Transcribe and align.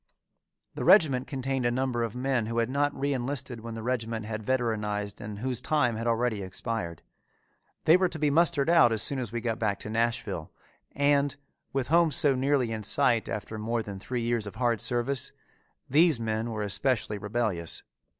The 0.73 0.83
regiment 0.83 1.27
contained 1.27 1.63
a 1.63 1.69
number 1.69 2.01
of 2.01 2.15
men 2.15 2.47
who 2.47 2.57
had 2.57 2.71
not 2.71 2.91
reënlisted 2.95 3.59
when 3.59 3.75
the 3.75 3.83
regiment 3.83 4.25
had 4.25 4.41
veteranized 4.43 5.21
and 5.21 5.37
whose 5.37 5.61
time 5.61 5.95
had 5.95 6.07
already 6.07 6.41
expired. 6.41 7.03
They 7.85 7.97
were 7.97 8.09
to 8.09 8.17
be 8.17 8.31
mustered 8.31 8.67
out 8.67 8.91
as 8.91 9.03
soon 9.03 9.19
as 9.19 9.31
we 9.31 9.41
got 9.41 9.59
back 9.59 9.77
to 9.81 9.91
Nashville 9.91 10.51
and, 10.93 11.35
with 11.71 11.89
home 11.89 12.09
so 12.09 12.33
nearly 12.33 12.71
in 12.71 12.81
sight 12.81 13.29
after 13.29 13.59
more 13.59 13.83
than 13.83 13.99
three 13.99 14.23
years 14.23 14.47
of 14.47 14.55
hard 14.55 14.81
service, 14.81 15.33
these 15.87 16.19
men 16.19 16.49
were 16.49 16.63
especially 16.63 17.19
rebellious. 17.19 17.83